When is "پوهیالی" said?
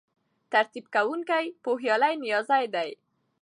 1.63-2.13